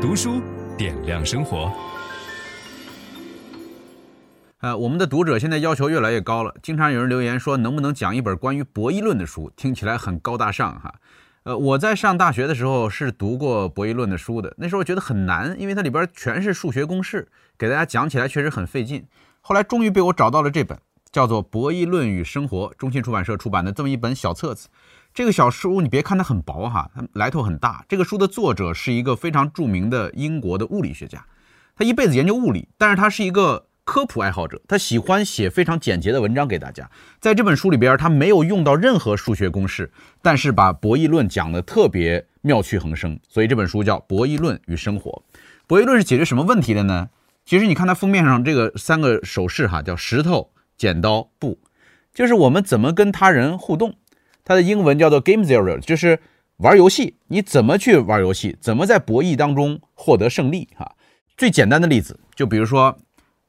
[0.00, 0.40] 读书
[0.78, 1.70] 点亮生活。
[4.60, 9.52] 呃，我们的读者现在要求越来越高了，经常有人留言说，能不能讲一本关于博弈论的书？
[9.54, 10.94] 听起来很高大上哈。
[11.42, 19.06] 呃，我在上大学的时候是读过博弈论的书的，那时候觉得很难，因为它里边全是数学公式，给大家讲起来确实很费劲。
[19.42, 20.78] 后来终于被我找到了这本，
[21.12, 24.70] 叫做《博弈论与生活》，中信出版社出版的这么一本小册子。
[25.12, 27.84] 这个小书你别看它很薄哈，它来头很大。
[27.88, 31.24] 这个书的作者是一个非常著名的英国的物理学家，
[31.76, 36.88] 他一辈子研究物理，但是他是一个科普爱好者，他喜欢写非常简洁的文章给大家。
[37.20, 39.90] 在这本书里边，他没有用到任何数学公式，
[40.22, 45.10] 但是把博弈论讲得特别妙趣横生，所以这本书叫《博弈论与生活》。
[45.66, 47.08] 博弈论是解决什么问题的呢？
[47.44, 51.58] 其实你看它封面上这个三个手势哈，叫石头、剪刀、布，
[52.14, 53.96] 就是我们怎么跟他人互动。
[54.50, 56.18] 它的英文叫做 Game Theory，就是
[56.56, 60.96] 玩游戏，你怎么去玩游戏，怎么在博弈当中获得胜利哈。
[61.36, 62.98] 最简单的例子，就比如说，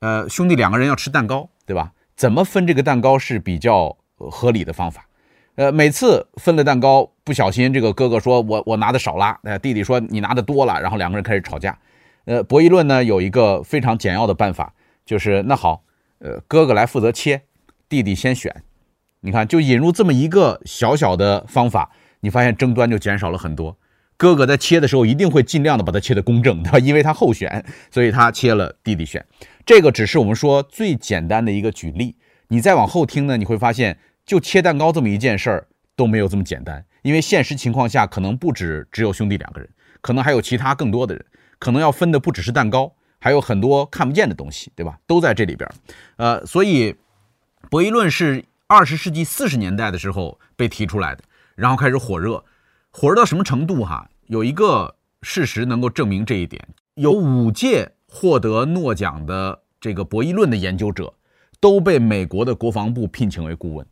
[0.00, 1.92] 呃，兄弟两个人要吃蛋糕，对吧？
[2.16, 5.06] 怎么分这个蛋糕是比较合理的方法？
[5.54, 11.78] 呃，每次分了蛋糕，不小心这个哥哥说我我拿的少了，呃，弟弟说你拿的多了，然后两个人开始吵架。
[12.24, 14.74] 呃，博弈论呢有一个非常简要的办法，
[15.06, 15.84] 就是那好，
[16.18, 17.42] 呃，哥哥来负责切，
[17.88, 18.64] 弟弟先选。
[19.20, 23.76] 你看，就引入这么一个小小的方法，你发现争端就减少了很多。
[24.16, 26.78] 哥哥在切的时候一定会尽量的把它切得公正，对吧？
[26.78, 29.24] 因为他后选，所以他切了，弟弟选。
[29.66, 32.16] 这个只是我们说最简单的一个举例。
[32.48, 39.68] 你再往后听呢，你会发现，就切蛋糕这么一件事儿都没有这么简单，因为现实情况下可能不止只有兄弟两个人，
[40.00, 41.24] 可能还有其他更多的人，
[41.58, 44.98] 可能要分的不只是蛋糕，还有很多看不见的东西，对吧？
[45.06, 45.68] 都在这里边。
[46.16, 46.94] 呃，所以
[47.68, 48.44] 博弈论是。
[48.70, 51.24] 二十世纪四十年代的时候被提出来的，
[51.54, 52.44] 然后开始火热，
[52.90, 54.10] 火热到什么程度哈？
[54.26, 61.14] 有一个事实能够证明这一点：有五届获得诺奖的这个博弈论的研究者
[61.58, 63.86] 都被美国的国防部聘请为顾问。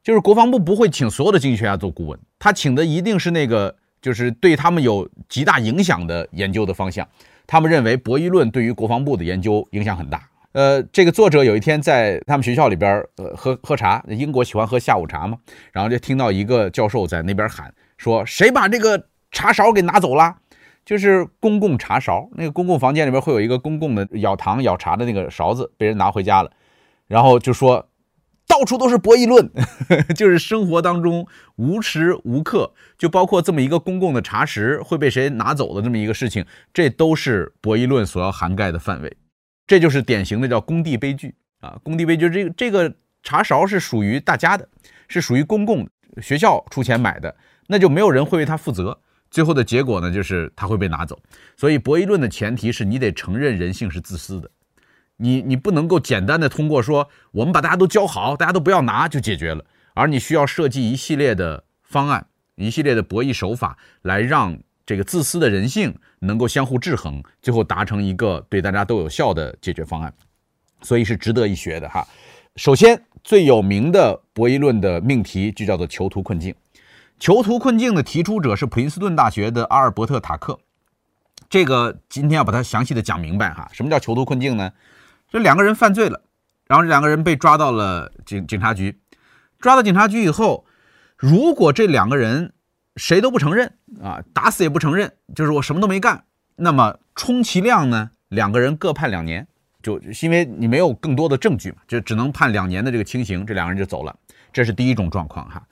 [0.00, 7.04] 就是国防部不会请所有的经济学家做顾问，他请的一定是那个就是对他们有极大影响的研究的方向。
[7.48, 10.30] 他们认为博弈论对于国防部的研究影响很大。
[10.54, 14.04] 呃，这个作者有一天在他们学校里边，呃，喝喝茶。
[14.08, 15.36] 英国喜欢喝下午茶嘛，
[15.72, 20.36] 然后就听到一个教授在那边喊说：“谁把这个茶勺给拿走了？
[20.84, 26.52] 就是公共茶勺，那个公共房间里边会有一个公共的舀糖舀茶的那个勺子，被人拿回家了。
[27.08, 27.88] 然后就说，
[28.46, 29.50] 到处都是博弈论，
[30.14, 31.26] 就是生活当中
[31.56, 39.16] 无时无刻，就包括这么一个公共的茶匙会被谁拿走的这么一个事情，这都是博弈论所要涵盖的范围。”
[39.66, 41.78] 这就是典型的叫工地悲剧啊！
[41.82, 44.68] 工地悲剧，这个这个茶勺是属于大家的，
[45.08, 47.34] 是属于公共的，学校出钱买的，
[47.66, 49.00] 那就没有人会为他负责。
[49.30, 51.18] 最后的结果呢，就是他会被拿走。
[51.56, 54.50] 所以博弈论的前提是你得承认人性是自私的，
[55.16, 59.64] 你你不能够简单的通过说我们把大家都教好，大家都不要拿就解决了，
[59.94, 62.26] 而你需要设计一系列的方案，
[62.56, 64.58] 一系列的博弈手法来让。
[64.86, 70.12] 这个自私的人性能够相互制衡，最后达成一个对大家都有效的解决方案，
[70.82, 72.06] 所以是值得一学的哈。
[72.56, 76.54] 首先，最有名的博弈论的命题就叫做囚徒困境。
[77.18, 80.58] 囚徒困境的提出者是普林斯顿大学的阿尔伯特·塔克。
[81.48, 83.68] 这个今天要把它详细的讲明白哈。
[83.72, 84.72] 什么叫囚徒困境呢？
[85.30, 86.22] 这两个人犯罪了，
[86.66, 89.00] 然后这两个人被抓到了警警察局，
[89.58, 90.64] 抓到警察局以后，
[91.16, 92.52] 如果这两个人
[92.96, 96.24] 谁都不承认啊，打死也不承认，就是我什么都没干。
[96.56, 99.46] 那么充其量呢，两个人各判两年，
[99.82, 104.16] 就因为你没有更多的证据嘛，就只能判两年的这个轻刑，这两个人就走了。
[104.52, 105.66] 这是第一种状况哈。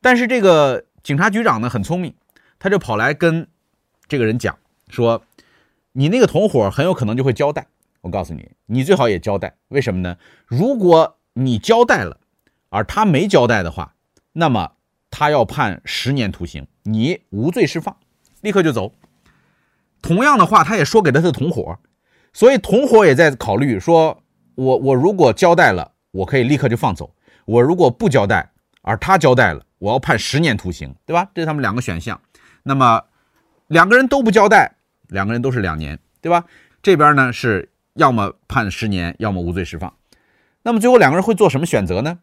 [0.00, 2.12] 但是这个警察局长呢很聪明，
[2.58, 3.46] 他就跑来跟
[4.08, 4.58] 这个人讲
[4.88, 5.22] 说，
[5.92, 7.68] 你那个同伙很有可能就会交代。
[8.00, 9.54] 我告诉你，你最好也交代。
[9.68, 10.16] 为什么呢？
[10.46, 12.18] 如果你交代了，
[12.70, 13.94] 而他没交代的话，
[14.32, 14.72] 那么。
[15.16, 17.96] 他要判十年徒刑，你无罪释放，
[18.40, 18.92] 立刻就走。
[20.02, 21.78] 同样的话，他也说给了他的同伙，
[22.32, 24.24] 所以同伙也在考虑说，
[24.56, 28.50] 我我如果交代了，我可以立刻就放走；我如果不交代，
[28.82, 31.30] 而他交代了，我要判十年徒刑，对吧？
[31.32, 32.20] 这是他们两个选项。
[32.64, 33.04] 那么
[33.68, 34.74] 两个人都不交代，
[35.06, 36.44] 两个人都是两年，对吧？
[36.82, 39.94] 这边呢是要么判十年，要么无罪释放。
[40.64, 42.18] 那么最后两个人会做什么选择呢？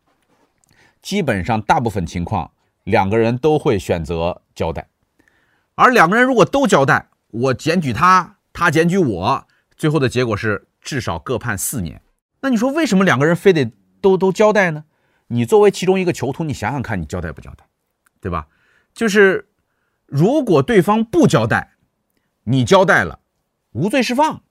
[1.01, 2.51] 基本上大部分情况。
[2.83, 4.87] 两个人都会选择交代，
[5.75, 9.47] 而两个人如果都交代，我检举他，他检举我，
[9.77, 12.01] 最后的结果是至少各判四年。
[12.41, 14.85] 那你说为什么两个人非得都都交代呢？
[15.27, 17.65] 你作为其中一个囚徒，你想想看，你交代不交代，
[18.19, 18.47] 对吧？
[18.93, 19.47] 就是
[20.05, 21.75] 如果对方不交代，
[22.43, 23.19] 你交代了，
[23.71, 24.41] 无罪释放，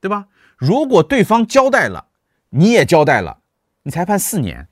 [0.00, 0.28] 对吧？
[0.56, 2.06] 如果对方交代了，
[2.50, 3.40] 你也交代了，
[3.82, 4.68] 你才判四年。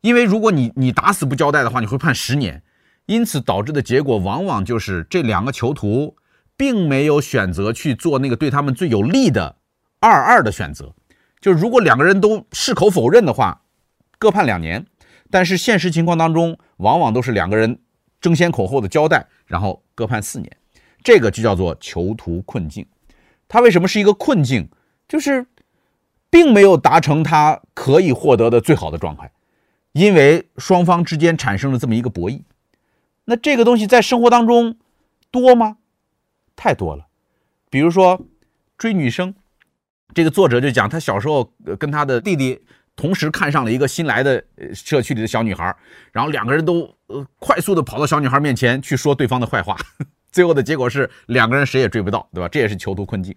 [0.00, 2.62] 因为如果你你打死不交代的话，你会判十年。
[3.06, 6.16] 因此导致的结果往往就是这两个囚徒
[6.56, 9.56] 并没有选择去做那个对他们最有利的
[9.98, 10.94] 二二的选择。
[11.40, 13.62] 就是如果两个人都矢口否认的话，
[14.18, 14.86] 各判两年。
[15.28, 17.80] 但是现实情况当中，往往都是两个人
[18.20, 20.56] 争先恐后的交代，然后各判四年。
[21.02, 22.86] 这个就叫做囚徒困境。
[23.48, 24.68] 他为什么是一个困境？
[25.08, 25.46] 就是
[26.28, 29.32] 并没有达成他可以获得的最好的状态，
[29.92, 32.42] 因为双方之间产生了这么一个博弈。
[33.24, 34.76] 那这个东西在生活当中
[35.30, 35.76] 多吗？
[36.56, 37.06] 太多了。
[37.70, 38.20] 比如说
[38.76, 39.34] 追女生，
[40.12, 42.60] 这个作者就讲他小时候跟他的弟弟
[42.96, 44.42] 同时看上了一个新来的
[44.74, 45.74] 社区里的小女孩，
[46.12, 49.76] 然后两个人都呃快速的跑到小女孩面前去说对方的坏话。
[50.32, 52.48] 最后的结果是两个人谁也追不到，对吧？
[52.48, 53.34] 这也是囚徒困境。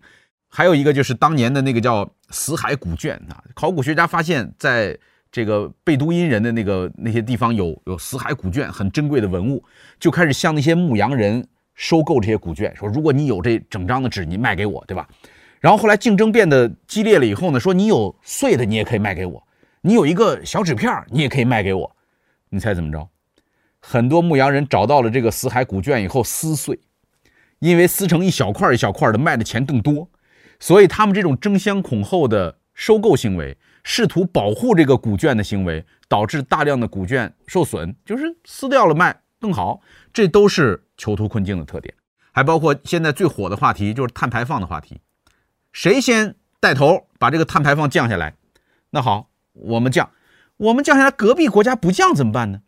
[0.49, 4.97] 还有一个就是当年的那个叫死海古卷啊，考古学家发现，在
[5.33, 9.63] 这个贝都因人的那个那些地方有有死海古卷，很珍贵的文物，
[9.99, 11.43] 就开始向那些牧羊人
[11.73, 15.09] 收购这些古卷，说如果你有这整张的纸，你卖给我，对吧？
[15.59, 19.43] 然后后来竞争变得激烈了以后呢，说你有碎的，你也可以卖给我；
[19.81, 21.95] 你有一个小纸片，你也可以卖给我。
[22.49, 23.09] 你猜怎么着？
[23.79, 26.79] 很多牧羊人找到了这个死海古卷以后撕碎，
[27.57, 30.07] 因为撕成一小块一小块的卖的钱更多，
[30.59, 39.81] 所以他们这种争先恐后的收购行为，试图保护这个股卷的行为，导致大量的股卷受损，就是撕掉了卖更好，
[40.11, 41.93] 这都是囚徒困境的特点。
[42.31, 45.01] 还包括现在最火的话题，就是碳排放的话题，
[45.71, 48.35] 谁先带头把这个碳排放降下来？
[48.89, 50.09] 那好，我们降，
[50.57, 52.61] 我们降下来，隔壁国家不降怎么办呢？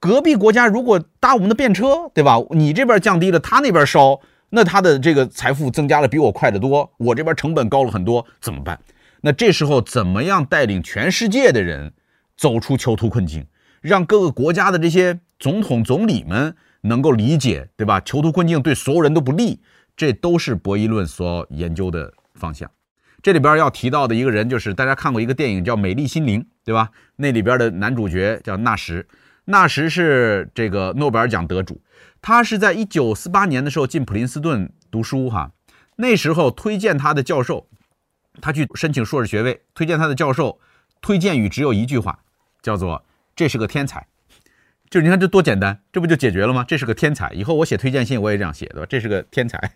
[0.00, 2.38] 隔壁国家如果搭我们的便车，对吧？
[2.50, 8.80] 你这边降低了，他那边烧，那他的这个财富增加的比我快得多，我这边成本高了很多，怎么办？
[9.22, 11.92] 那这时候怎么样带领全世界的人
[12.36, 13.46] 走出囚徒困境，
[13.80, 18.00] 让各个国家的这些总统、总理们能够理解，对吧？
[18.00, 19.60] 囚徒困境对所有人都不利，
[19.96, 22.70] 这都是博弈论所研究的方向。
[23.22, 26.90] 这里边要提到的一个人，就是大家看过一个电影叫《美丽心灵》，对吧？
[27.16, 29.06] 那里边的男主角叫纳什。
[29.46, 31.82] 纳什是这个诺贝尔奖得主，
[32.22, 35.50] 他是在一九四八年的时候进普林斯顿读书哈，
[35.96, 37.66] 那时候推荐他的教授，
[38.40, 40.58] 他去申请硕士学位，推荐他的教授
[41.00, 42.18] 推荐语只有一句话，
[42.62, 43.04] 叫做
[43.36, 44.06] “这是个天才”，
[44.90, 46.64] 就你看这多简单，这不就解决了吗？
[46.66, 48.86] 这是个天才，以后我写推荐信我也这样写，对吧？
[48.88, 49.72] 这是个天才，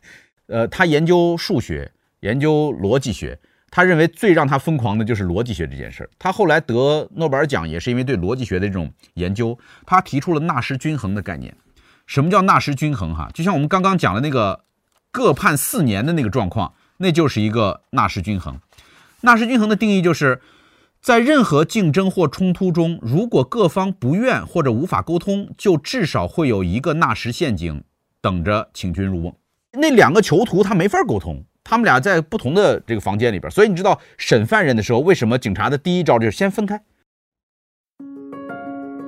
[0.46, 3.38] 呃，他研究数学，研究逻辑学。
[3.70, 6.10] 他认为最让他疯狂的就是逻辑学这件事儿。
[6.16, 9.58] 他后来得诺贝尔奖也是因为对逻辑学的这种研究。
[9.84, 11.52] 他提出了纳什均衡的概念。
[12.06, 13.12] 什么叫纳什均衡？
[13.12, 14.64] 哈，就像我们刚刚讲的那个
[15.10, 18.60] 各判四年的那个状况，那就是一个纳什均衡。
[19.22, 20.40] 纳什均衡的定义就是
[21.00, 27.84] 在任何竞争或冲突中，如果各方不愿或者无法沟通，就至少会有一个纳什陷阱
[28.20, 29.34] 等着请君入瓮。
[29.72, 31.44] 那两个囚徒他没法沟通。
[31.66, 36.78] 他们俩在不同的这个房间里边，所以你知道审犯人的时候，为什么警察的第一招就是先分开？